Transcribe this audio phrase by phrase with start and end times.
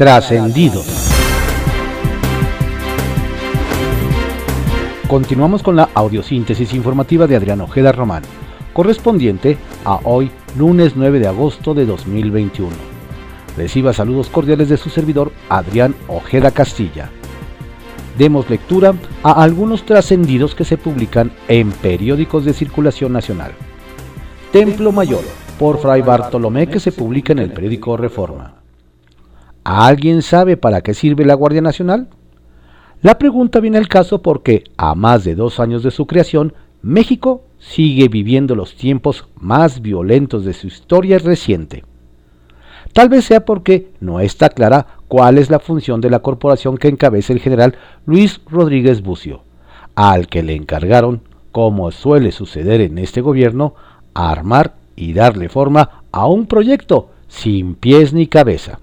[0.00, 1.10] Trascendidos.
[5.06, 8.22] Continuamos con la audiosíntesis informativa de Adrián Ojeda Román,
[8.72, 12.70] correspondiente a hoy, lunes 9 de agosto de 2021.
[13.58, 17.10] Reciba saludos cordiales de su servidor Adrián Ojeda Castilla.
[18.16, 23.52] Demos lectura a algunos trascendidos que se publican en periódicos de circulación nacional.
[24.50, 25.24] Templo Mayor,
[25.58, 28.59] por Fray Bartolomé, que se publica en el periódico Reforma.
[29.64, 32.08] ¿Alguien sabe para qué sirve la Guardia Nacional?
[33.02, 37.42] La pregunta viene al caso porque, a más de dos años de su creación, México
[37.58, 41.84] sigue viviendo los tiempos más violentos de su historia reciente.
[42.92, 46.88] Tal vez sea porque no está clara cuál es la función de la corporación que
[46.88, 49.42] encabeza el general Luis Rodríguez Bucio,
[49.94, 53.74] al que le encargaron, como suele suceder en este gobierno,
[54.14, 58.80] armar y darle forma a un proyecto sin pies ni cabeza.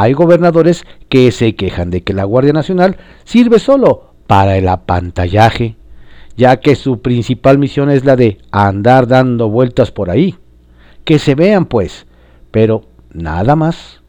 [0.00, 5.76] Hay gobernadores que se quejan de que la Guardia Nacional sirve solo para el apantallaje,
[6.38, 10.36] ya que su principal misión es la de andar dando vueltas por ahí.
[11.04, 12.06] Que se vean, pues,
[12.50, 14.00] pero nada más.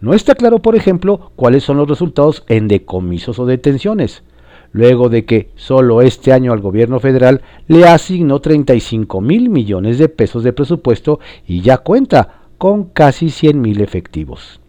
[0.00, 4.22] No está claro, por ejemplo, cuáles son los resultados en decomisos o detenciones,
[4.70, 10.08] luego de que solo este año al gobierno federal le asignó 35 mil millones de
[10.08, 14.60] pesos de presupuesto y ya cuenta con casi 100 mil efectivos.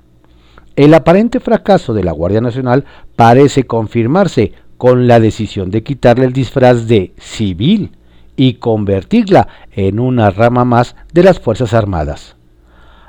[0.79, 2.85] El aparente fracaso de la Guardia Nacional
[3.17, 7.91] parece confirmarse con la decisión de quitarle el disfraz de civil
[8.37, 12.37] y convertirla en una rama más de las Fuerzas Armadas.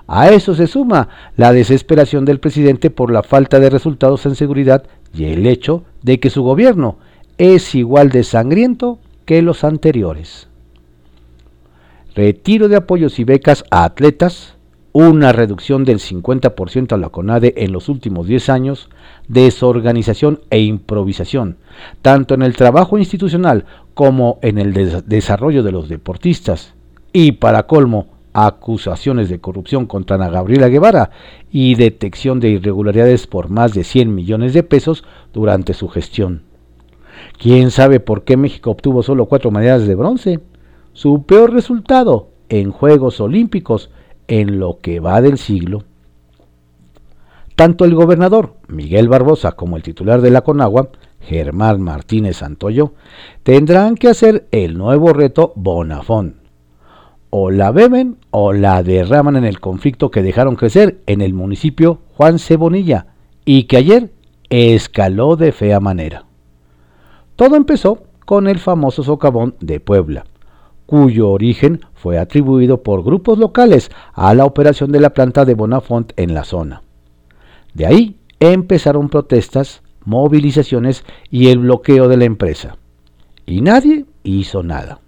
[0.09, 4.83] A eso se suma la desesperación del presidente por la falta de resultados en seguridad
[5.15, 6.99] y el hecho de que su gobierno
[7.39, 10.49] es igual de sangriento que los anteriores.
[12.17, 14.57] Retiro de apoyos y becas a atletas,
[14.93, 18.89] una reducción del 50% a la CONADE en los últimos 10 años,
[19.29, 21.59] desorganización e improvisación,
[22.03, 24.73] tanto en el trabajo institucional como en el
[25.07, 26.75] desarrollo de los deportistas,
[27.13, 31.11] y para colmo, acusaciones de corrupción contra Ana Gabriela Guevara
[31.51, 36.43] y detección de irregularidades por más de 100 millones de pesos durante su gestión.
[37.39, 40.41] ¿Quién sabe por qué México obtuvo solo cuatro medallas de bronce?
[40.93, 43.91] Su peor resultado en Juegos Olímpicos
[44.31, 45.83] en lo que va del siglo.
[47.57, 50.89] Tanto el gobernador Miguel Barbosa como el titular de la Conagua,
[51.21, 52.95] Germán Martínez Santoyo,
[53.43, 56.37] tendrán que hacer el nuevo reto Bonafón.
[57.29, 61.99] O la beben o la derraman en el conflicto que dejaron crecer en el municipio
[62.17, 63.09] Juan Cebonilla
[63.45, 64.11] y que ayer
[64.49, 66.25] escaló de fea manera.
[67.37, 70.25] Todo empezó con el famoso socavón de Puebla,
[70.91, 76.13] cuyo origen fue atribuido por grupos locales a la operación de la planta de Bonafont
[76.17, 76.83] en la zona.
[77.75, 82.77] De ahí empezaron protestas, movilizaciones y el bloqueo de la empresa.
[83.47, 84.99] Y nadie hizo nada.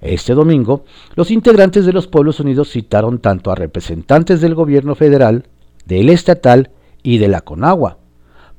[0.00, 0.82] Este domingo,
[1.14, 5.44] los integrantes de los Pueblos Unidos citaron tanto a representantes del gobierno federal,
[5.86, 6.72] del estatal
[7.04, 7.98] y de la Conagua,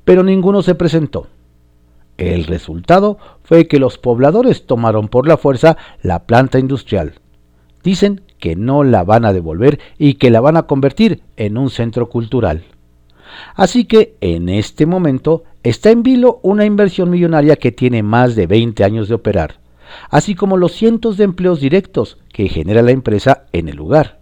[0.05, 1.27] pero ninguno se presentó.
[2.17, 3.17] El resultado
[3.49, 7.15] fue que los pobladores tomaron por la fuerza la planta industrial.
[7.83, 11.71] Dicen que no la van a devolver y que la van a convertir en un
[11.71, 12.65] centro cultural.
[13.55, 18.45] Así que en este momento está en vilo una inversión millonaria que tiene más de
[18.45, 19.55] 20 años de operar,
[20.11, 24.19] así como los cientos de empleos directos que genera la empresa en el lugar.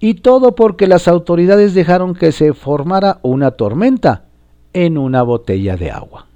[0.00, 4.24] Y todo porque las autoridades dejaron que se formara una tormenta
[4.72, 6.29] en una botella de agua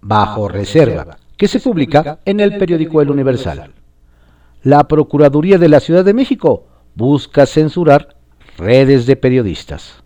[0.00, 3.72] bajo reserva, que se publica en el periódico El Universal.
[4.62, 8.16] La Procuraduría de la Ciudad de México busca censurar
[8.56, 10.02] redes de periodistas.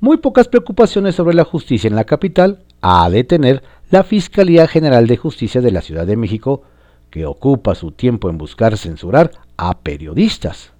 [0.00, 5.06] Muy pocas preocupaciones sobre la justicia en la capital ha de tener la Fiscalía General
[5.06, 6.62] de Justicia de la Ciudad de México,
[7.10, 10.72] que ocupa su tiempo en buscar censurar a periodistas.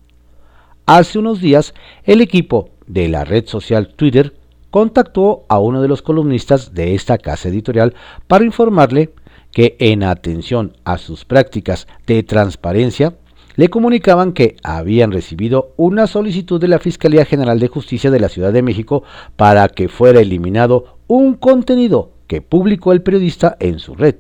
[0.87, 4.38] Hace unos días, el equipo de la red social Twitter
[4.71, 7.95] contactó a uno de los columnistas de esta casa editorial
[8.27, 9.13] para informarle
[9.53, 13.15] que en atención a sus prácticas de transparencia,
[13.57, 18.29] le comunicaban que habían recibido una solicitud de la Fiscalía General de Justicia de la
[18.29, 19.03] Ciudad de México
[19.35, 24.15] para que fuera eliminado un contenido que publicó el periodista en su red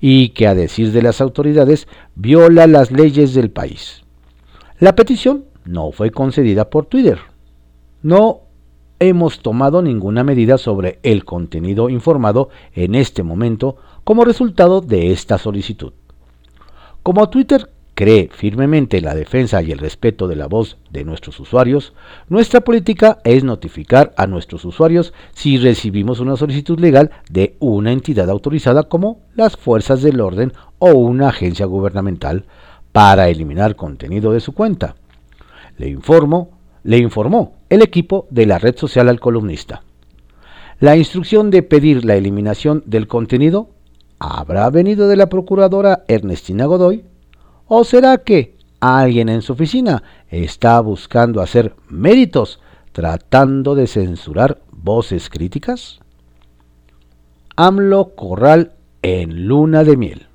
[0.00, 4.02] y que a decir de las autoridades viola las leyes del país.
[4.78, 7.20] La petición no fue concedida por Twitter.
[8.02, 8.42] No
[9.00, 15.38] hemos tomado ninguna medida sobre el contenido informado en este momento como resultado de esta
[15.38, 15.92] solicitud.
[17.02, 21.40] Como Twitter cree firmemente en la defensa y el respeto de la voz de nuestros
[21.40, 21.94] usuarios,
[22.28, 28.30] nuestra política es notificar a nuestros usuarios si recibimos una solicitud legal de una entidad
[28.30, 32.44] autorizada como las fuerzas del orden o una agencia gubernamental
[32.92, 34.94] para eliminar contenido de su cuenta.
[35.76, 36.50] Le informo,
[36.84, 39.82] le informó el equipo de la red social al columnista.
[40.80, 43.70] La instrucción de pedir la eliminación del contenido
[44.18, 47.04] habrá venido de la procuradora Ernestina Godoy
[47.66, 52.60] ¿O será que alguien en su oficina está buscando hacer méritos
[52.92, 56.00] tratando de censurar voces críticas?
[57.56, 58.72] AMLO Corral
[59.02, 60.26] en luna de miel.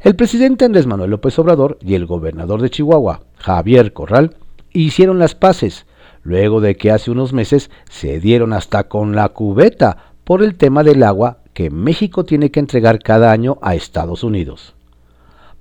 [0.00, 4.36] El presidente Andrés Manuel López Obrador y el gobernador de Chihuahua, Javier Corral,
[4.72, 5.85] hicieron las paces
[6.26, 10.82] luego de que hace unos meses se dieron hasta con la cubeta por el tema
[10.82, 14.74] del agua que México tiene que entregar cada año a Estados Unidos.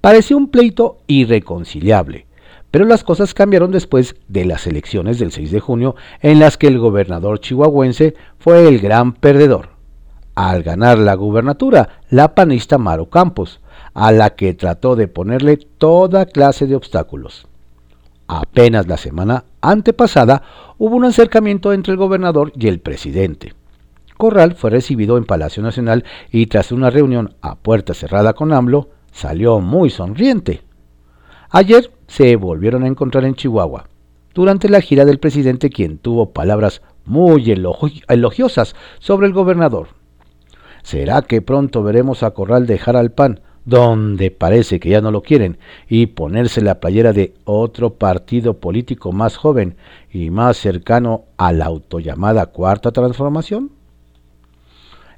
[0.02, 2.26] Parecía un pleito irreconciliable,
[2.72, 6.68] pero las cosas cambiaron después de las elecciones del 6 de junio en las que
[6.68, 9.70] el gobernador chihuahuense fue el gran perdedor.
[10.34, 13.62] Al ganar la gubernatura, la panista Maro Campos,
[13.94, 17.48] a la que trató de ponerle toda clase de obstáculos.
[18.28, 20.42] Apenas la semana antepasada
[20.78, 23.54] hubo un acercamiento entre el gobernador y el presidente.
[24.18, 28.90] Corral fue recibido en Palacio Nacional y tras una reunión a puerta cerrada con AMLO,
[29.12, 30.62] salió muy sonriente.
[31.50, 33.88] Ayer se volvieron a encontrar en Chihuahua,
[34.34, 37.52] durante la gira del presidente quien tuvo palabras muy
[38.08, 39.90] elogiosas sobre el gobernador.
[40.84, 45.22] ¿Será que pronto veremos a Corral dejar al PAN, donde parece que ya no lo
[45.22, 45.58] quieren,
[45.90, 49.76] y ponerse la playera de otro partido político más joven
[50.12, 53.72] y más cercano a la autollamada Cuarta Transformación?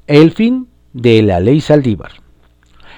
[0.07, 2.11] El fin de la ley Saldívar.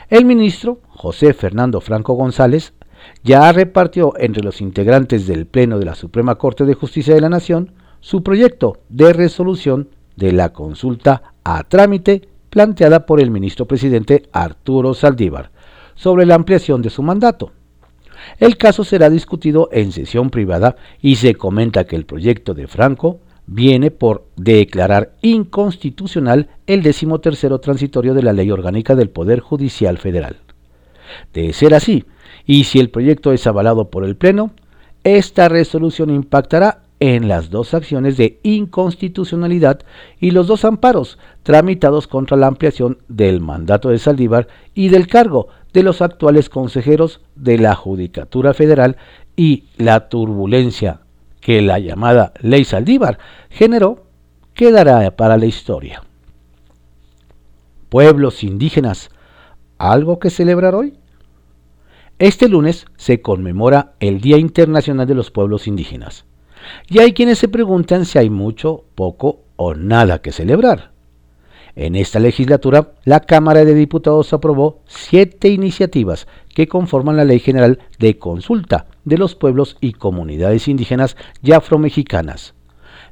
[0.09, 2.73] El ministro José Fernando Franco González
[3.23, 7.29] ya repartió entre los integrantes del Pleno de la Suprema Corte de Justicia de la
[7.29, 14.23] Nación su proyecto de resolución de la consulta a trámite planteada por el ministro presidente
[14.31, 15.51] Arturo Saldívar
[15.95, 17.51] sobre la ampliación de su mandato.
[18.37, 23.19] El caso será discutido en sesión privada y se comenta que el proyecto de Franco
[23.45, 30.37] viene por declarar inconstitucional el decimotercero transitorio de la Ley Orgánica del Poder Judicial Federal.
[31.33, 32.05] De ser así,
[32.45, 34.51] y si el proyecto es avalado por el Pleno,
[35.03, 39.81] esta resolución impactará en las dos acciones de inconstitucionalidad
[40.19, 45.47] y los dos amparos tramitados contra la ampliación del mandato de Saldívar y del cargo
[45.73, 48.97] de los actuales consejeros de la Judicatura Federal
[49.35, 51.01] y la turbulencia
[51.39, 53.17] que la llamada Ley Saldívar
[53.49, 54.03] generó
[54.53, 56.03] quedará para la historia.
[57.87, 59.09] Pueblos indígenas,
[59.77, 60.95] ¿algo que celebrar hoy?
[62.19, 66.25] Este lunes se conmemora el Día Internacional de los Pueblos Indígenas.
[66.89, 70.91] Y hay quienes se preguntan si hay mucho, poco o nada que celebrar.
[71.75, 77.79] En esta legislatura, la Cámara de Diputados aprobó siete iniciativas que conforman la Ley General
[77.99, 82.53] de Consulta de los Pueblos y Comunidades Indígenas y Afromexicanas,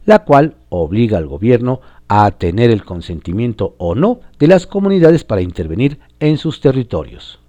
[0.06, 5.42] la cual obliga al gobierno a tener el consentimiento o no de las comunidades para
[5.42, 7.39] intervenir en sus territorios.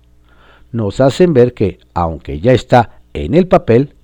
[0.73, 3.95] Nos hacen ver que, aunque ya está en el papel,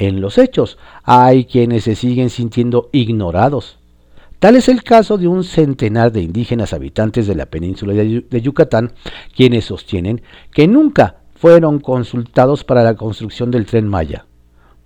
[0.00, 3.78] en los hechos hay quienes se siguen sintiendo ignorados.
[4.38, 8.92] Tal es el caso de un centenar de indígenas habitantes de la península de Yucatán,
[9.36, 10.22] quienes sostienen
[10.52, 14.24] que nunca fueron consultados para la construcción del tren Maya,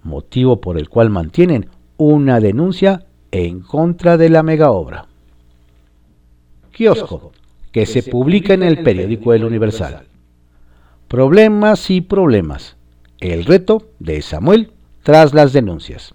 [0.02, 5.06] motivo por el cual mantienen una denuncia en contra de la mega obra.
[6.72, 7.30] Kiosco,
[7.70, 10.06] que se publica en el periódico El Universal.
[11.06, 12.76] Problemas y problemas.
[13.20, 14.72] El reto de Samuel
[15.04, 16.14] tras las denuncias.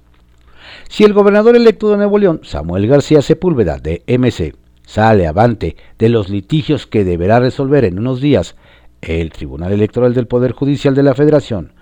[0.90, 4.56] Si el gobernador electo de Nuevo León, Samuel García Sepúlveda, de MC,
[4.86, 8.56] sale avante de los litigios que deberá resolver en unos días
[9.02, 11.74] el Tribunal Electoral del Poder Judicial de la Federación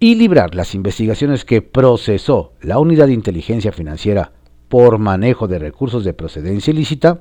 [0.00, 4.32] y librar las investigaciones que procesó la Unidad de Inteligencia Financiera
[4.68, 7.20] por manejo de recursos de procedencia ilícita,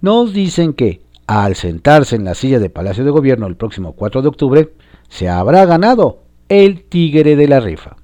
[0.00, 4.22] nos dicen que al sentarse en la silla de Palacio de Gobierno el próximo 4
[4.22, 4.72] de octubre,
[5.08, 7.96] se habrá ganado el tigre de la rifa.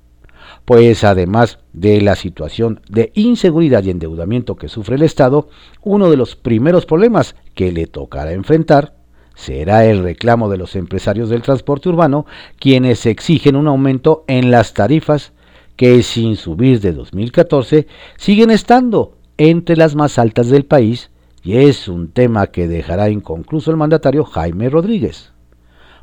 [0.67, 5.49] Pues además de la situación de inseguridad y endeudamiento que sufre el Estado,
[5.81, 8.97] uno de los primeros problemas que le tocará enfrentar
[9.37, 12.27] será el reclamo de los empresarios del transporte urbano,
[12.59, 15.33] quienes exigen un aumento en las tarifas
[15.77, 21.11] que sin subir de 2014 siguen estando entre las más altas del país
[21.45, 25.33] y es un tema que dejará inconcluso el mandatario Jaime Rodríguez.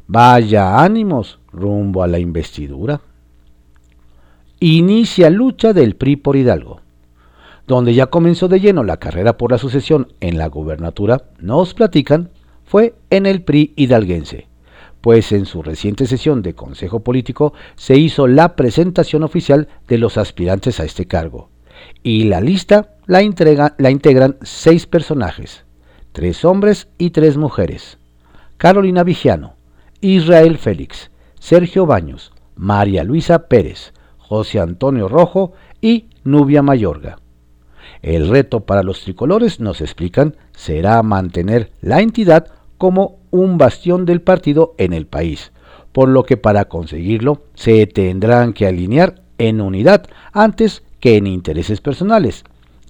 [0.07, 3.01] Vaya ánimos rumbo a la investidura.
[4.65, 6.79] Inicia lucha del PRI por Hidalgo.
[7.67, 12.29] Donde ya comenzó de lleno la carrera por la sucesión en la gubernatura, nos platican,
[12.63, 14.47] fue en el PRI hidalguense,
[15.01, 20.17] pues en su reciente sesión de Consejo Político se hizo la presentación oficial de los
[20.17, 21.49] aspirantes a este cargo,
[22.01, 23.19] y la lista la,
[23.77, 25.65] la integran seis personajes,
[26.13, 27.97] tres hombres y tres mujeres.
[28.55, 29.55] Carolina Vigiano,
[29.99, 33.91] Israel Félix, Sergio Baños, María Luisa Pérez,
[34.27, 35.51] José Antonio Rojo
[35.81, 37.17] y Nubia Mayorga.
[38.01, 44.21] El reto para los tricolores, nos explican, será mantener la entidad como un bastión del
[44.21, 45.51] partido en el país,
[45.91, 51.81] por lo que para conseguirlo se tendrán que alinear en unidad antes que en intereses
[51.81, 52.43] personales,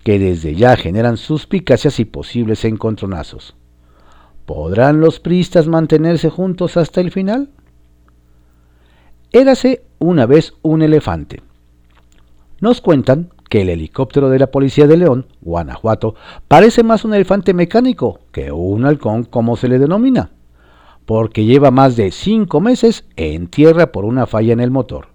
[0.03, 3.55] que desde ya generan suspicacias y posibles encontronazos.
[4.45, 7.49] ¿Podrán los priistas mantenerse juntos hasta el final?
[9.35, 11.41] Érase una vez un elefante.
[12.61, 16.13] Nos cuentan que el helicóptero de la Policía de León, Guanajuato,
[16.47, 20.29] parece más un elefante mecánico que un halcón como se le denomina,
[21.07, 25.07] porque lleva más de cinco meses en tierra por una falla en el motor,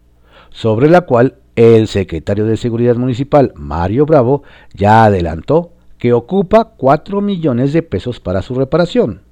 [0.51, 4.43] sobre la cual el secretario de Seguridad Municipal, Mario Bravo,
[4.75, 9.28] ya adelantó que ocupa 4 millones de pesos para su reparación.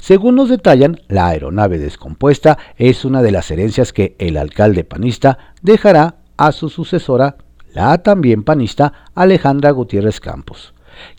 [0.00, 5.38] Según nos detallan, la aeronave descompuesta es una de las herencias que el alcalde panista
[5.60, 7.36] dejará a su sucesora,
[7.74, 10.72] la también panista Alejandra Gutiérrez Campos,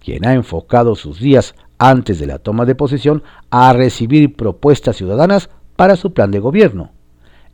[0.04, 3.22] quien ha enfocado sus días antes de la toma de posesión
[3.52, 6.92] a recibir propuestas ciudadanas para su plan de gobierno,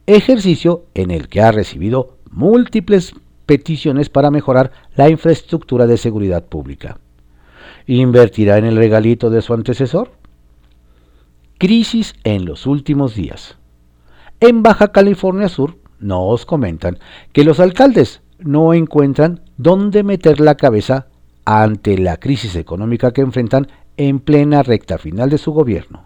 [0.05, 3.13] ejercicio en el que ha recibido múltiples
[3.45, 6.99] peticiones para mejorar la infraestructura de seguridad pública.
[7.85, 10.11] ¿Invertirá en el regalito de su antecesor?
[11.59, 13.57] Crisis en los últimos días.
[14.39, 16.99] En Baja California Sur nos comentan
[17.33, 21.07] que los alcaldes no encuentran dónde meter la cabeza
[21.45, 26.05] ante la crisis económica que enfrentan en plena recta final de su gobierno.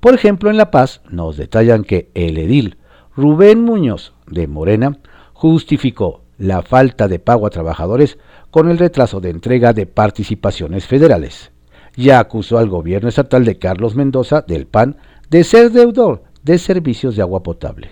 [0.00, 2.76] Por ejemplo, en La Paz nos detallan que el edil
[3.14, 4.98] Rubén Muñoz de Morena
[5.32, 8.18] justificó la falta de pago a trabajadores
[8.50, 11.52] con el retraso de entrega de participaciones federales
[11.96, 14.96] y acusó al gobierno estatal de Carlos Mendoza del PAN
[15.30, 17.90] de ser deudor de servicios de agua potable.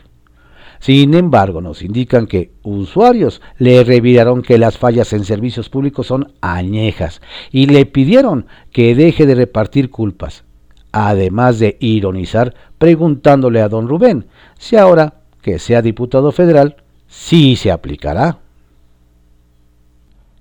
[0.79, 6.35] Sin embargo, nos indican que usuarios le reviraron que las fallas en servicios públicos son
[6.43, 10.45] añejas y le pidieron que deje de repartir culpas,
[10.93, 14.27] además de ironizar preguntándole a don Rubén
[14.59, 18.41] si ahora que sea diputado federal sí se aplicará.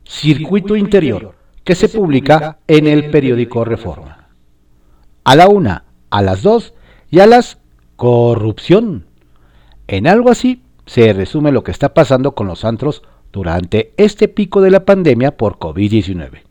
[0.04, 4.30] Circuito Interior, que se publica en el periódico Reforma.
[5.24, 6.74] A la una, a las dos
[7.10, 7.60] y a las
[7.96, 9.06] corrupción.
[9.88, 14.62] En algo así se resume lo que está pasando con los antros durante este pico
[14.62, 16.42] de la pandemia por COVID-19.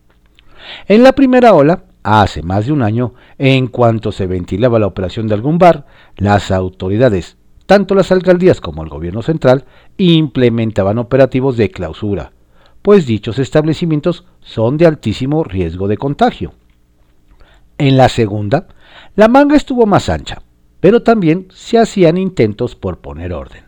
[0.87, 5.27] En la primera ola, hace más de un año, en cuanto se ventilaba la operación
[5.27, 5.85] de algún bar,
[6.17, 9.65] las autoridades tanto las alcaldías como el gobierno central
[9.97, 12.33] implementaban operativos de clausura,
[12.83, 16.53] pues dichos establecimientos son de altísimo riesgo de contagio.
[17.79, 18.67] En la segunda,
[19.15, 20.43] la manga estuvo más ancha,
[20.79, 23.63] pero también se hacían intentos por poner orden.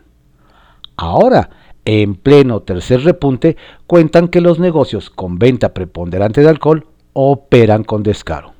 [0.96, 1.50] Ahora,
[1.84, 3.56] en pleno tercer repunte,
[3.88, 8.56] cuentan que los negocios con venta preponderante de alcohol operan con descaro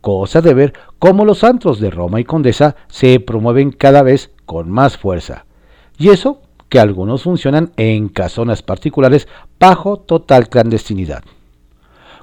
[0.00, 4.70] cosa de ver cómo los antros de Roma y Condesa se promueven cada vez con
[4.70, 5.46] más fuerza.
[5.98, 11.22] Y eso que algunos funcionan en casonas particulares bajo total clandestinidad.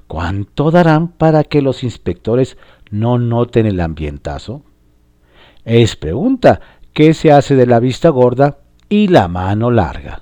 [0.08, 2.58] ¿Cuánto darán para que los inspectores
[2.90, 4.64] no noten el ambientazo?
[5.66, 6.62] Es pregunta
[6.94, 10.22] que se hace de la vista gorda y la mano larga.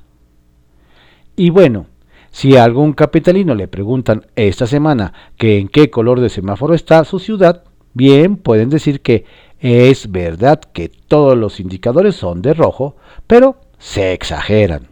[1.35, 1.85] Y bueno,
[2.31, 7.03] si a algún capitalino le preguntan esta semana que en qué color de semáforo está
[7.05, 7.63] su ciudad,
[7.93, 9.25] bien pueden decir que
[9.59, 12.95] es verdad que todos los indicadores son de rojo,
[13.27, 14.87] pero se exageran.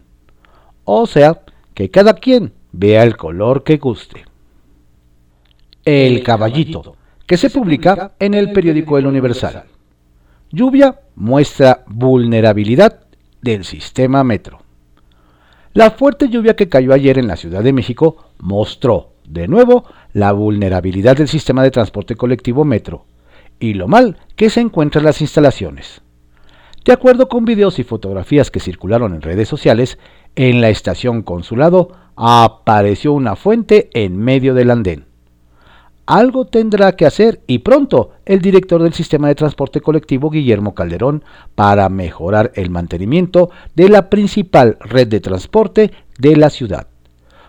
[0.84, 1.40] O sea,
[1.74, 4.24] que cada quien vea el color que guste.
[5.84, 6.96] El caballito,
[7.26, 9.64] que se publica en el periódico El Universal.
[10.52, 13.00] Lluvia muestra vulnerabilidad
[13.42, 14.60] del sistema metro.
[15.72, 20.30] La fuerte lluvia que cayó ayer en la Ciudad de México mostró, de nuevo, la
[20.30, 23.06] vulnerabilidad del sistema de transporte colectivo Metro
[23.58, 26.00] y lo mal que se encuentran las instalaciones.
[26.84, 29.98] De acuerdo con videos y fotografías que circularon en redes sociales,
[30.36, 35.06] en la estación Consulado apareció una fuente en medio del andén.
[36.06, 41.24] algo tendrá que hacer y pronto el director del sistema de transporte colectivo Guillermo Calderón
[41.54, 46.88] para mejorar el mantenimiento de la principal red de transporte de la ciudad.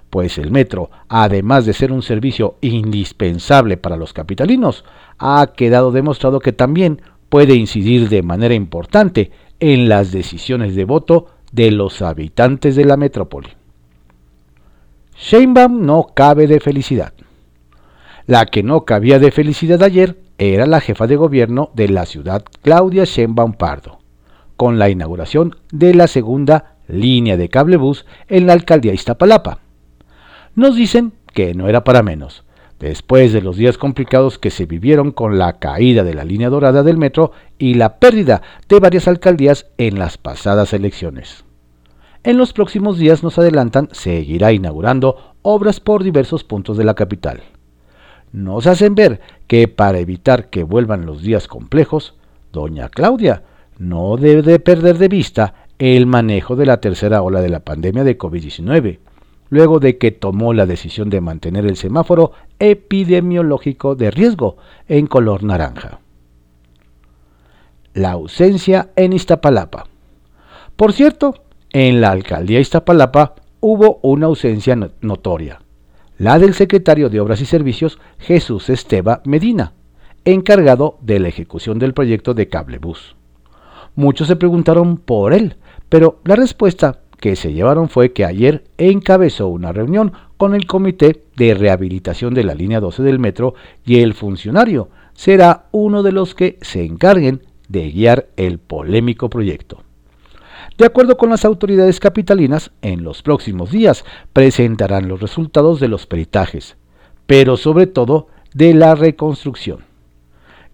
[0.10, 4.86] Pues el metro, además de ser un servicio indispensable para los capitalinos,
[5.18, 7.02] ha quedado demostrado que también
[7.36, 12.96] puede incidir de manera importante en las decisiones de voto de los habitantes de la
[12.96, 13.50] metrópoli.
[15.18, 17.12] Sheinbaum no cabe de felicidad.
[18.26, 22.46] La que no cabía de felicidad ayer era la jefa de gobierno de la ciudad,
[22.62, 24.00] Claudia Sheinbaum Pardo,
[24.56, 29.60] con la inauguración de la segunda línea de cablebús en la alcaldía Iztapalapa.
[30.56, 32.45] Nos dicen que no era para menos,
[32.80, 36.84] después de los días complicados que se vivieron con la caída de la línea dorada
[36.84, 41.46] del metro y la pérdida de varias alcaldías en las pasadas elecciones.
[42.24, 47.42] En los próximos días nos adelantan seguirá inaugurando obras por diversos puntos de la capital
[48.36, 52.16] nos hacen ver que para evitar que vuelvan los días complejos,
[52.52, 53.44] doña Claudia
[53.78, 58.18] no debe perder de vista el manejo de la tercera ola de la pandemia de
[58.18, 59.00] COVID-19,
[59.50, 65.44] luego de que tomó la decisión de mantener el semáforo epidemiológico de riesgo en color
[65.44, 66.00] naranja.
[67.94, 69.88] La ausencia en Iztapalapa.
[70.76, 75.60] Por cierto, en la alcaldía Iztapalapa hubo una ausencia notoria
[76.18, 79.74] la del secretario de Obras y Servicios Jesús Esteba Medina,
[80.24, 83.16] encargado de la ejecución del proyecto de Cablebus.
[83.96, 85.58] Muchos se preguntaron por él,
[85.90, 91.24] pero la respuesta que se llevaron fue que ayer encabezó una reunión con el Comité
[91.36, 96.36] de Rehabilitación de la Línea 12 del Metro y el funcionario será uno de los
[96.36, 99.82] que se encarguen de guiar el polémico proyecto.
[100.78, 106.06] De acuerdo con las autoridades capitalinas, en los próximos días presentarán los resultados de los
[106.06, 106.78] peritajes,
[107.26, 109.80] pero sobre todo de la reconstrucción.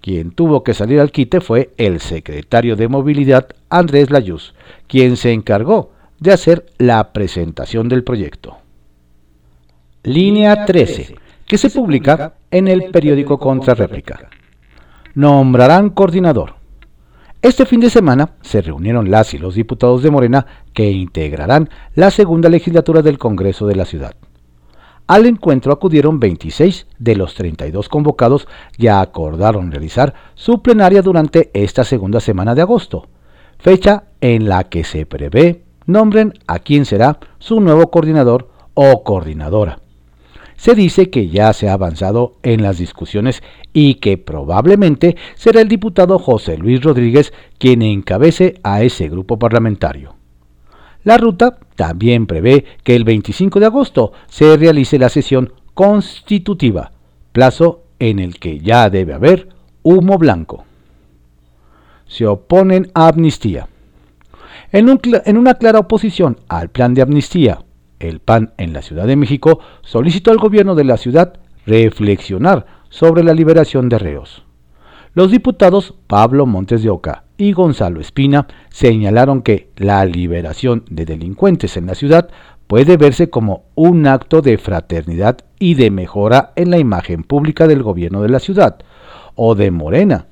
[0.02, 4.54] Quien tuvo que salir al quite fue el secretario de Movilidad Andrés Layuz,
[4.90, 5.92] quien se encargó
[6.22, 8.60] de hacer la presentación del proyecto.
[10.04, 14.30] Línea 13, que se publica en el periódico Contrarréplica.
[15.16, 16.56] Nombrarán coordinador.
[17.42, 22.12] Este fin de semana se reunieron las y los diputados de Morena que integrarán la
[22.12, 24.14] segunda legislatura del Congreso de la ciudad.
[25.08, 31.84] Al encuentro acudieron 26 de los 32 convocados y acordaron realizar su plenaria durante esta
[31.84, 33.08] segunda semana de agosto,
[33.58, 39.80] fecha en la que se prevé nombren a quien será su nuevo coordinador o coordinadora
[40.62, 43.42] se dice que ya se ha avanzado en las discusiones
[43.74, 50.14] y que probablemente será el diputado José Luis Rodríguez quien encabece a ese grupo parlamentario.
[51.04, 56.92] La ruta también prevé que el 25 de agosto se realice la sesión constitutiva,
[57.32, 59.50] plazo en el que ya debe haber
[59.82, 60.66] humo blanco.
[62.06, 63.68] Se oponen a amnistía.
[64.74, 67.60] En, una clara oposición al plan de amnistía
[68.00, 71.34] el PAN en la Ciudad de México solicitó al gobierno de la ciudad
[71.66, 74.46] reflexionar sobre la liberación de reos.
[75.14, 81.76] Los diputados Pablo Montes de Oca y Gonzalo Espina señalaron que la liberación de delincuentes
[81.76, 82.30] en la ciudad
[82.68, 87.84] puede verse como un acto de fraternidad y de mejora en la imagen pública del
[87.84, 88.78] gobierno de la ciudad
[89.36, 90.28] o de Morena,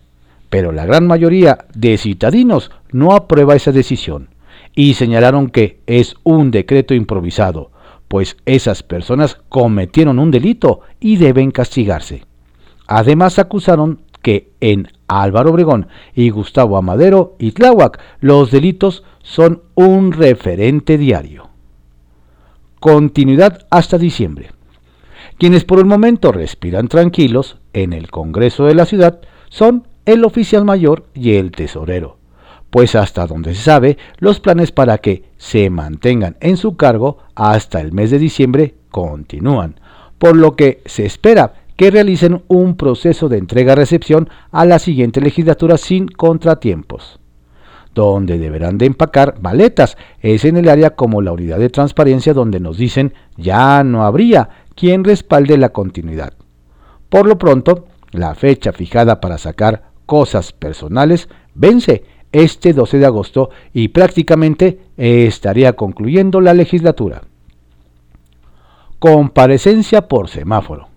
[0.50, 4.30] pero la gran mayoría de citadinos no aprueba esa decisión
[4.76, 7.72] y señalaron que es un decreto improvisado,
[8.08, 12.26] pues esas personas cometieron un delito y deben castigarse.
[12.88, 20.12] Además acusaron que en Álvaro Obregón y Gustavo Amadero y Tláhuac los delitos son un
[20.12, 21.50] referente diario.
[22.80, 24.52] Continuidad hasta diciembre.
[25.38, 30.66] Quienes por el momento respiran tranquilos en el Congreso de la ciudad son el oficial
[30.66, 32.20] mayor y el tesorero
[32.70, 37.82] pues hasta donde se sabe, los planes para que se mantengan en su cargo hasta
[37.82, 39.80] el mes de diciembre continúan,
[40.18, 45.78] por lo que se espera que realicen un proceso de entrega-recepción a la siguiente legislatura
[45.78, 47.20] sin contratiempos.
[47.96, 52.60] Donde deberán de empacar maletas es en el área como la unidad de transparencia donde
[52.60, 56.34] nos dicen ya no habría quien respalde la continuidad.
[57.10, 63.52] Por lo pronto, la fecha fijada para sacar cosas personales vence este 12 de agosto
[63.74, 67.22] y prácticamente estaría concluyendo la legislatura.
[68.98, 70.88] Comparecencia por semáforo.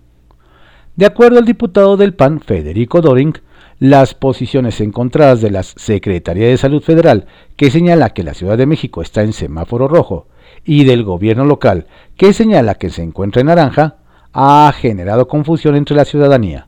[0.95, 3.35] De acuerdo al diputado del PAN, Federico Doring,
[3.77, 8.65] las posiciones encontradas de la Secretaría de Salud Federal, que señala que la Ciudad de
[8.65, 10.25] México está en semáforo rojo,
[10.65, 11.85] y del gobierno local,
[12.17, 13.97] que señala que se encuentra en naranja,
[14.33, 16.67] ha generado confusión entre la ciudadanía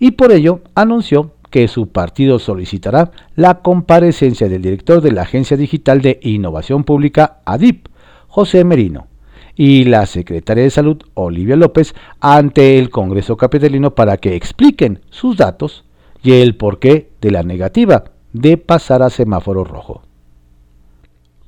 [0.00, 5.56] y por ello anunció que su partido solicitará la comparecencia del director de la Agencia
[5.56, 7.88] Digital de Innovación Pública, ADIP,
[8.28, 9.08] José Merino,
[9.56, 15.36] y la secretaria de Salud, Olivia López, ante el Congreso Capitalino para que expliquen sus
[15.36, 15.84] datos
[16.22, 20.02] y el porqué de la negativa de pasar a semáforo rojo.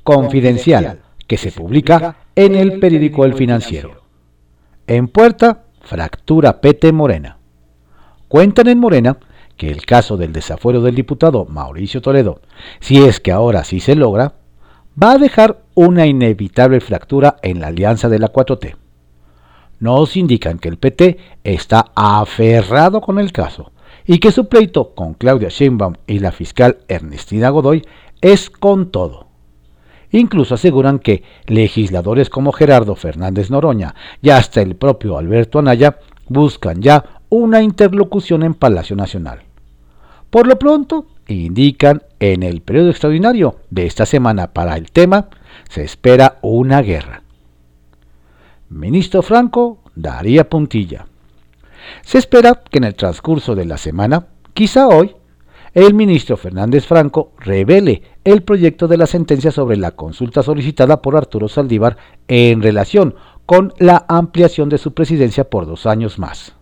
[0.03, 4.03] Confidencial, que se publica en el periódico El Financiero.
[4.87, 7.39] En puerta, fractura Pete Morena.
[8.29, 9.17] Cuentan en Morena
[9.57, 12.41] que el caso del desafuero del diputado Mauricio Toledo,
[12.81, 14.35] si es que ahora sí se logra,
[15.01, 18.77] va a dejar una inevitable fractura en la alianza de la 4T.
[19.81, 23.73] Nos indican que el PT está aferrado con el caso
[24.07, 27.83] y que su pleito con Claudia Sheinbaum y la fiscal Ernestina Godoy
[28.21, 29.27] es con todo.
[30.11, 36.83] Incluso aseguran que legisladores como Gerardo Fernández Noroña y hasta el propio Alberto Anaya buscan
[36.83, 39.41] ya una interlocución en Palacio Nacional.
[40.29, 45.29] Por lo pronto, indican en el periodo extraordinario de esta semana para el tema,
[45.71, 47.23] se espera una guerra.
[48.69, 51.07] Ministro Franco daría puntilla.
[52.03, 55.17] Se espera que en el transcurso de la semana, quizá hoy,
[55.73, 61.17] el ministro Fernández Franco revele el proyecto de la sentencia sobre la consulta solicitada por
[61.17, 61.97] Arturo Saldívar
[62.29, 63.15] en relación
[63.47, 66.57] con la ampliación de su presidencia por dos años más.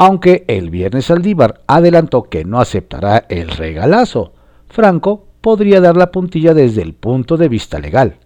[0.00, 4.32] Aunque el viernes Saldívar adelantó que no aceptará el regalazo,
[4.68, 8.18] Franco podría dar la puntilla desde el punto de vista legal.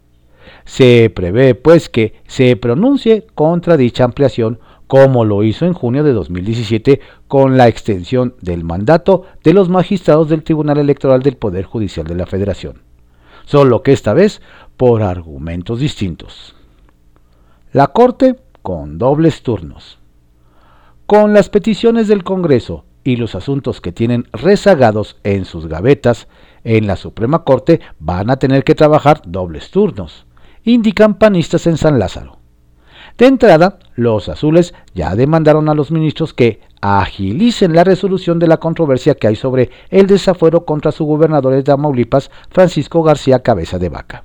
[0.67, 6.13] Se prevé pues que se pronuncie contra dicha ampliación como lo hizo en junio de
[6.13, 12.07] 2017 con la extensión del mandato de los magistrados del Tribunal Electoral del Poder Judicial
[12.07, 12.83] de la Federación,
[13.47, 14.43] solo que esta vez
[14.77, 16.55] por argumentos distintos.
[17.73, 20.02] La Corte con dobles turnos.
[21.07, 26.29] Con las peticiones del Congreso y los asuntos que tienen rezagados en sus gavetas,
[26.65, 30.27] en la Suprema Corte van a tener que trabajar dobles turnos,
[30.62, 32.38] indican panistas en San Lázaro.
[33.19, 38.57] De entrada, los azules ya demandaron a los ministros que agilicen la resolución de la
[38.57, 43.88] controversia que hay sobre el desafuero contra su gobernador de Tamaulipas, Francisco García Cabeza de
[43.88, 44.23] Vaca.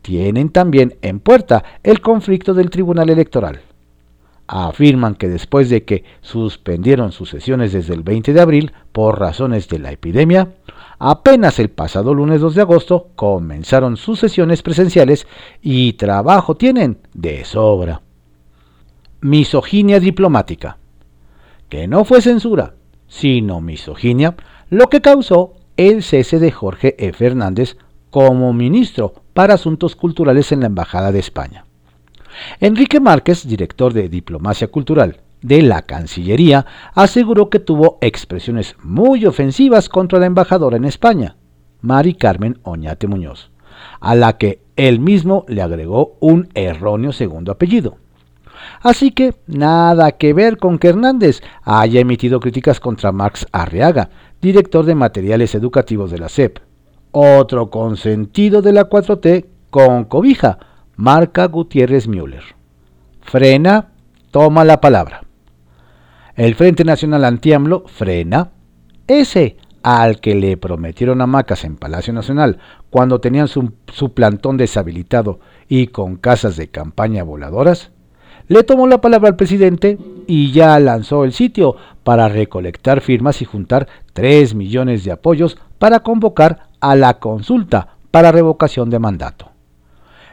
[0.00, 3.60] Tienen también en puerta el conflicto del Tribunal Electoral.
[4.50, 9.68] Afirman que después de que suspendieron sus sesiones desde el 20 de abril por razones
[9.68, 10.54] de la epidemia,
[10.98, 15.26] apenas el pasado lunes 2 de agosto comenzaron sus sesiones presenciales
[15.60, 18.00] y trabajo tienen de sobra.
[19.20, 20.78] Misoginia diplomática.
[21.68, 22.74] Que no fue censura,
[23.06, 24.34] sino misoginia,
[24.70, 27.12] lo que causó el cese de Jorge E.
[27.12, 27.76] Fernández
[28.08, 31.67] como ministro para Asuntos Culturales en la Embajada de España.
[32.60, 39.88] Enrique Márquez, director de Diplomacia Cultural de la Cancillería, aseguró que tuvo expresiones muy ofensivas
[39.88, 41.36] contra la embajadora en España,
[41.80, 43.50] Mari Carmen Oñate Muñoz,
[44.00, 47.98] a la que él mismo le agregó un erróneo segundo apellido.
[48.82, 54.84] Así que nada que ver con que Hernández haya emitido críticas contra Max Arriaga, director
[54.84, 56.58] de materiales educativos de la SEP.
[57.12, 60.58] Otro consentido de la 4T con cobija,
[60.98, 62.42] marca Gutiérrez Müller.
[63.22, 63.92] Frena,
[64.32, 65.22] toma la palabra.
[66.34, 68.50] El Frente Nacional Antiamlo frena.
[69.06, 72.58] Ese al que le prometieron hamacas en Palacio Nacional
[72.90, 77.92] cuando tenían su, su, plantón deshabilitado y con casas de campaña voladoras,
[78.48, 83.44] le tomó la palabra al presidente y ya lanzó el sitio para recolectar firmas y
[83.44, 89.47] juntar 3 millones de apoyos para convocar a la consulta para revocación de mandato.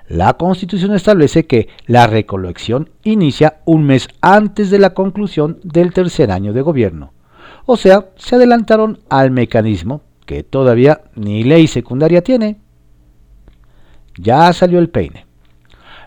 [0.07, 6.31] La Constitución establece que la recolección inicia un mes antes de la conclusión del tercer
[6.31, 7.13] año de gobierno.
[7.65, 12.57] O sea, se adelantaron al mecanismo que todavía ni ley secundaria tiene.
[14.17, 15.25] Ya salió el peine.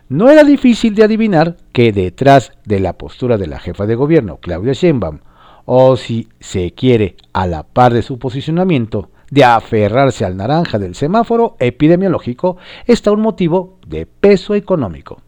[0.08, 4.38] No era difícil de adivinar que detrás de la postura de la jefa de gobierno,
[4.38, 5.18] Claudia Sheinbaum,
[5.66, 10.95] o si se quiere a la par de su posicionamiento, de aferrarse al naranja del
[10.95, 15.21] semáforo epidemiológico está un motivo de peso económico.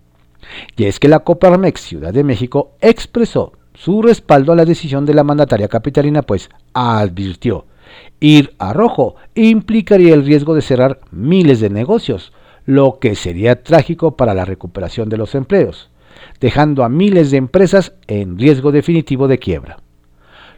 [0.77, 5.15] Y es que la Coparmex Ciudad de México expresó su respaldo a la decisión de
[5.15, 7.67] la mandataria capitalina, pues advirtió,
[8.19, 12.33] ir a rojo implicaría el riesgo de cerrar miles de negocios,
[12.67, 15.91] lo que sería trágico para la recuperación de los empleos,
[16.41, 19.79] dejando a miles de empresas en riesgo definitivo de quiebra.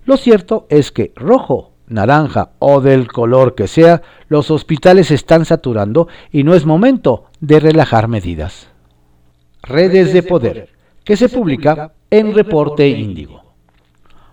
[0.04, 6.08] Lo cierto es que rojo naranja o del color que sea, los hospitales están saturando
[6.30, 8.68] y no es momento de relajar medidas.
[9.62, 10.70] Redes de Poder,
[11.04, 13.42] que se publica en reporte índigo.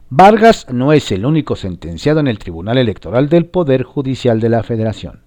[0.09, 4.63] Vargas no es el único sentenciado en el Tribunal Electoral del Poder Judicial de la
[4.63, 5.21] Federación.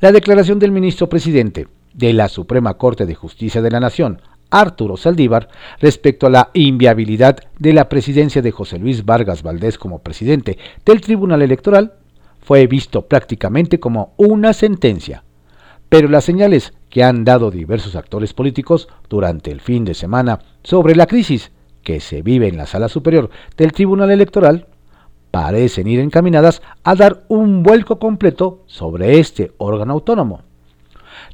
[0.00, 4.96] La declaración del ministro presidente de la Suprema Corte de Justicia de la Nación, Arturo
[4.96, 5.48] Saldívar,
[5.80, 11.00] respecto a la inviabilidad de la presidencia de José Luis Vargas Valdés como presidente del
[11.00, 11.94] Tribunal Electoral,
[12.40, 15.24] fue visto prácticamente como una sentencia.
[15.88, 20.94] Pero las señales que han dado diversos actores políticos durante el fin de semana sobre
[20.94, 21.50] la crisis
[21.82, 24.66] que se vive en la sala superior del Tribunal Electoral
[25.30, 30.42] parecen ir encaminadas a dar un vuelco completo sobre este órgano autónomo.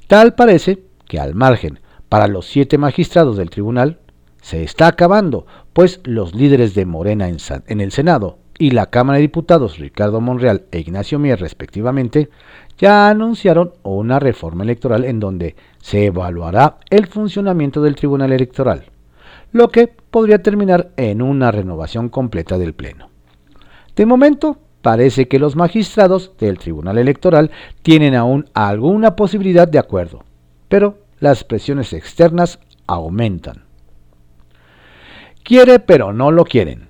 [0.06, 1.80] Tal parece que al margen
[2.14, 3.98] para los siete magistrados del tribunal
[4.40, 9.22] se está acabando, pues los líderes de Morena en, el Senado y la Cámara de
[9.22, 12.30] Diputados, Ricardo Monreal e Ignacio Mier respectivamente,
[12.78, 18.84] ya anunciaron una reforma electoral en donde se evaluará el funcionamiento del Tribunal Electoral,
[19.50, 23.10] lo que podría terminar en una renovación completa del Pleno.
[23.96, 27.50] De momento, parece que los magistrados del Tribunal Electoral
[27.82, 30.22] tienen aún alguna posibilidad de acuerdo,
[30.68, 33.64] pero las presiones externas aumentan.
[35.42, 36.88] Quiere pero no lo quieren.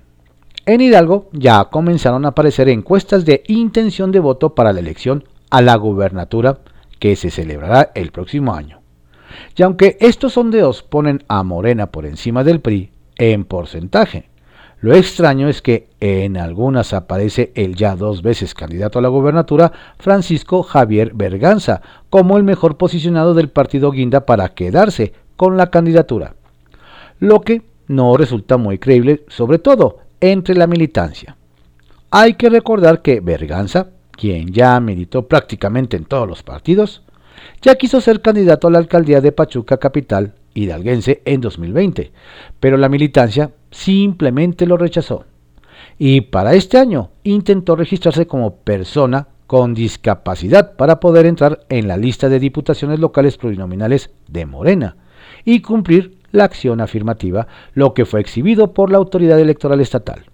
[0.65, 5.61] En Hidalgo ya comenzaron a aparecer encuestas de intención de voto para la elección a
[5.61, 6.59] la gubernatura
[6.99, 8.81] que se celebrará el próximo año.
[9.55, 14.29] Y aunque estos sondeos ponen a Morena por encima del PRI en porcentaje,
[14.85, 19.71] lo extraño es que en algunas aparece el ya dos veces candidato a la gobernatura,
[19.97, 26.35] Francisco Javier Berganza, como el mejor posicionado del partido Guinda para quedarse con la candidatura.
[27.19, 31.35] Lo que no resulta muy creíble, sobre todo entre la militancia.
[32.11, 37.01] Hay que recordar que Berganza, quien ya militó prácticamente en todos los partidos,
[37.59, 42.11] ya quiso ser candidato a la alcaldía de Pachuca Capital hidalguense en 2020,
[42.59, 45.25] pero la militancia simplemente lo rechazó.
[45.99, 51.97] Y para este año intentó registrarse como persona con discapacidad para poder entrar en la
[51.97, 54.97] lista de diputaciones locales plurinominales de Morena
[55.43, 60.25] y cumplir la acción afirmativa, lo que fue exhibido por la autoridad electoral estatal.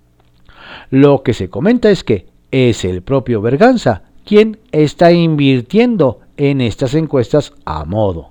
[0.90, 6.94] Lo que se comenta es que es el propio Berganza quien está invirtiendo en estas
[6.94, 8.31] encuestas a modo.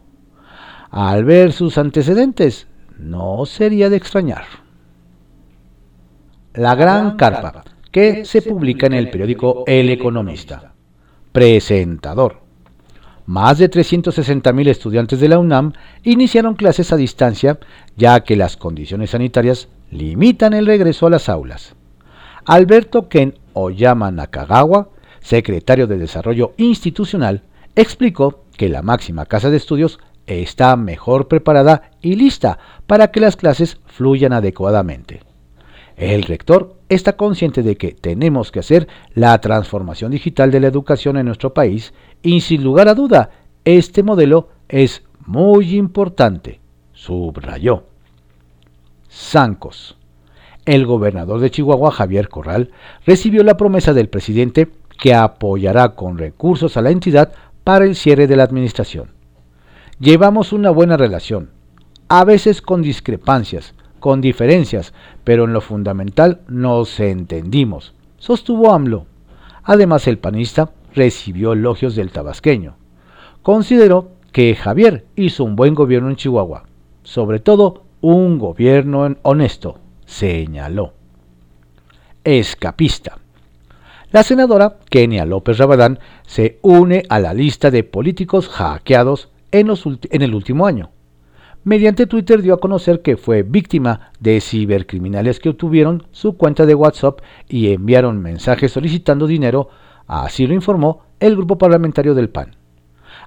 [0.91, 2.67] Al ver sus antecedentes,
[2.99, 4.45] no sería de extrañar.
[6.55, 10.75] La Gran Carpa, que se publica en el periódico El Economista.
[11.31, 12.41] Presentador.
[13.27, 17.61] Más de 360.000 estudiantes de la UNAM iniciaron clases a distancia
[17.97, 21.77] ya que las condiciones sanitarias limitan el regreso a las aulas.
[22.45, 24.89] Alberto Ken Oyama Nakagawa,
[25.21, 27.43] secretario de Desarrollo Institucional,
[27.77, 30.01] explicó que la máxima casa de estudios
[30.31, 35.21] está mejor preparada y lista para que las clases fluyan adecuadamente.
[35.97, 41.17] El rector está consciente de que tenemos que hacer la transformación digital de la educación
[41.19, 43.31] en nuestro país y sin lugar a duda,
[43.65, 46.61] este modelo es muy importante,
[46.93, 47.85] subrayó.
[49.09, 49.97] Sancos.
[50.65, 52.71] El gobernador de Chihuahua, Javier Corral,
[53.05, 57.33] recibió la promesa del presidente que apoyará con recursos a la entidad
[57.65, 59.20] para el cierre de la administración.
[60.01, 61.51] Llevamos una buena relación,
[62.09, 69.05] a veces con discrepancias, con diferencias, pero en lo fundamental nos entendimos, sostuvo AMLO.
[69.63, 72.77] Además, el panista recibió elogios del tabasqueño.
[73.43, 76.65] Consideró que Javier hizo un buen gobierno en Chihuahua,
[77.03, 80.95] sobre todo un gobierno honesto, señaló.
[82.25, 83.19] Escapista.
[84.13, 89.69] La senadora Kenia López Rabadán se une a la lista de políticos hackeados en,
[90.11, 90.91] en el último año
[91.65, 96.75] mediante Twitter dio a conocer que fue víctima de cibercriminales que obtuvieron su cuenta de
[96.75, 99.69] WhatsApp y enviaron mensajes solicitando dinero,
[100.07, 102.57] así lo informó el grupo parlamentario del PAN.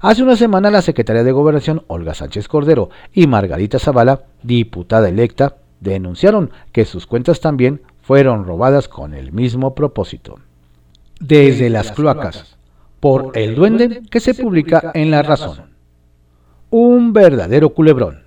[0.01, 5.57] Hace una semana la secretaria de Gobernación Olga Sánchez Cordero y Margarita Zavala, diputada electa,
[5.79, 10.39] denunciaron que sus cuentas también fueron robadas con el mismo propósito.
[11.19, 12.57] Desde las cloacas,
[12.99, 15.72] por El Duende que se publica en La Razón.
[16.75, 18.23] Un verdadero culebrón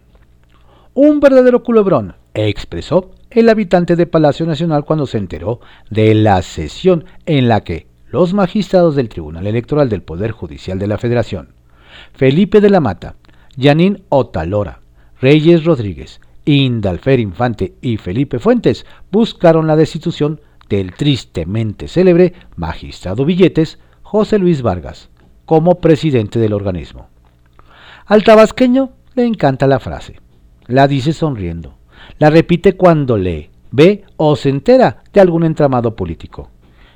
[0.94, 5.58] un verdadero culebrón, expresó el habitante de Palacio Nacional cuando se enteró
[5.90, 10.86] de la sesión en la que los magistrados del Tribunal Electoral del Poder Judicial de
[10.86, 11.48] la Federación,
[12.14, 13.16] Felipe de la Mata,
[13.56, 14.78] Yanín Otalora,
[15.20, 23.80] Reyes Rodríguez, Indalfer Infante y Felipe Fuentes buscaron la destitución del tristemente célebre magistrado Billetes
[24.02, 25.10] José Luis Vargas
[25.46, 27.08] como presidente del organismo.
[28.06, 30.26] Al tabasqueño le encanta la frase
[30.66, 31.76] la dice sonriendo.
[32.18, 36.50] La repite cuando lee, ve o se entera de algún entramado político.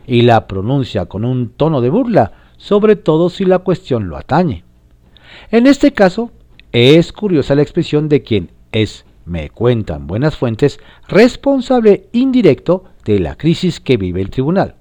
[0.06, 4.64] Y la pronuncia con un tono de burla, sobre todo si la cuestión lo atañe.
[5.50, 6.32] En este caso,
[6.72, 13.36] es curiosa la expresión de quien es, me cuentan buenas fuentes, responsable indirecto de la
[13.36, 14.76] crisis que vive el tribunal.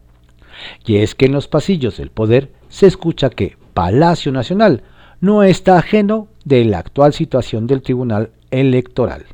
[0.85, 4.83] Y es que en los pasillos del poder se escucha que Palacio Nacional
[5.21, 9.25] no está ajeno de la actual situación del Tribunal Electoral,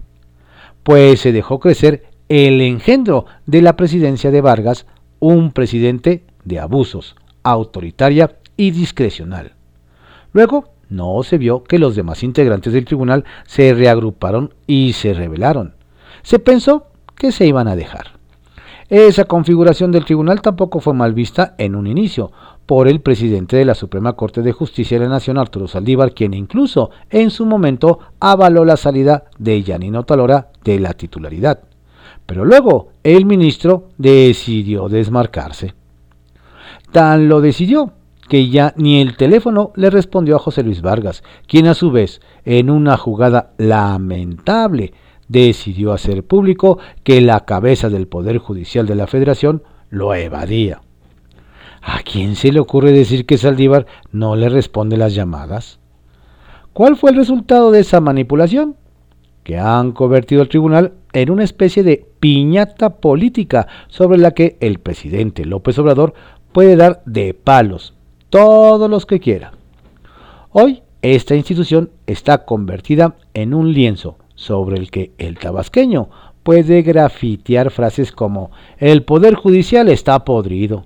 [0.83, 4.85] pues se dejó crecer el engendro de la presidencia de Vargas,
[5.19, 9.53] un presidente de abusos, autoritaria y discrecional.
[10.33, 15.75] Luego, no se vio que los demás integrantes del tribunal se reagruparon y se rebelaron.
[16.23, 18.14] Se pensó que se iban a dejar.
[18.89, 22.31] Esa configuración del tribunal tampoco fue mal vista en un inicio
[22.67, 26.35] por el presidente de la Suprema Corte de Justicia de la Nación, Arturo Saldívar, quien
[26.35, 31.61] incluso en su momento avaló la salida de Yanino Talora de la titularidad.
[32.27, 35.73] Pero luego el ministro decidió desmarcarse.
[36.91, 37.91] Tan lo decidió
[38.29, 42.21] que ya ni el teléfono le respondió a José Luis Vargas, quien a su vez,
[42.43, 44.93] en una jugada lamentable,
[45.27, 50.81] decidió hacer público que la cabeza del Poder Judicial de la Federación lo evadía.
[51.81, 55.79] ¿A quién se le ocurre decir que Saldívar no le responde las llamadas?
[56.73, 58.75] ¿Cuál fue el resultado de esa manipulación?
[59.43, 64.79] Que han convertido al tribunal en una especie de piñata política sobre la que el
[64.79, 66.13] presidente López Obrador
[66.51, 67.93] puede dar de palos
[68.29, 69.53] todos los que quiera.
[70.51, 76.09] Hoy esta institución está convertida en un lienzo sobre el que el tabasqueño
[76.43, 80.85] puede grafitear frases como el poder judicial está podrido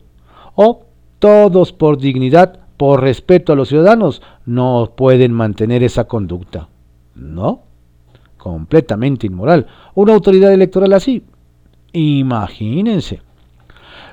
[0.55, 0.85] o
[1.19, 6.69] todos por dignidad, por respeto a los ciudadanos, no pueden mantener esa conducta.
[7.13, 7.61] ¿No?
[8.37, 9.67] Completamente inmoral.
[9.95, 11.23] Una autoridad electoral así.
[11.91, 13.21] Imagínense.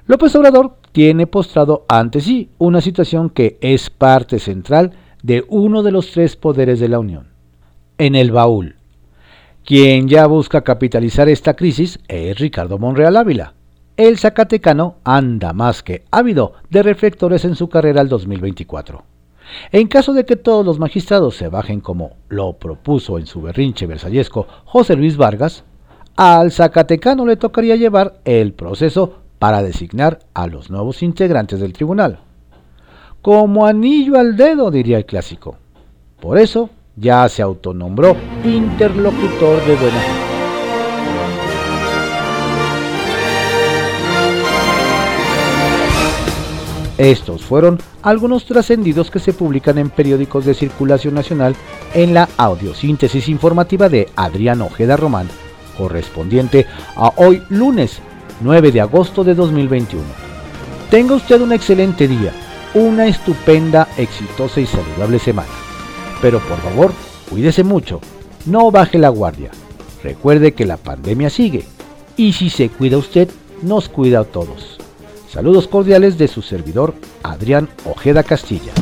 [0.06, 5.92] López Obrador tiene postrado ante sí una situación que es parte central de uno de
[5.92, 7.28] los tres poderes de la Unión.
[7.98, 8.75] En el baúl
[9.66, 13.54] quien ya busca capitalizar esta crisis es Ricardo Monreal Ávila.
[13.96, 19.02] El Zacatecano anda más que ávido de reflectores en su carrera al 2024.
[19.72, 23.86] En caso de que todos los magistrados se bajen como lo propuso en su berrinche
[23.86, 25.64] versallesco José Luis Vargas,
[26.14, 32.20] al Zacatecano le tocaría llevar el proceso para designar a los nuevos integrantes del tribunal.
[33.20, 35.56] Como anillo al dedo, diría el clásico.
[36.20, 40.26] Por eso, ya se autonombró interlocutor de buena
[46.98, 51.54] Estos fueron algunos trascendidos que se publican en periódicos de circulación nacional
[51.92, 55.28] en la audiosíntesis informativa de Adrián Ojeda Román,
[55.76, 57.98] correspondiente a hoy lunes
[58.40, 60.02] 9 de agosto de 2021.
[60.90, 62.32] Tenga usted un excelente día,
[62.72, 65.65] una estupenda, exitosa y saludable semana.
[66.26, 66.92] Pero por favor,
[67.30, 68.00] cuídese mucho,
[68.46, 69.52] no baje la guardia.
[70.02, 71.64] Recuerde que la pandemia sigue
[72.16, 73.30] y si se cuida usted,
[73.62, 74.76] nos cuida a todos.
[75.30, 78.72] Saludos cordiales de su servidor Adrián Ojeda Castilla.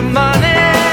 [0.00, 0.89] A money.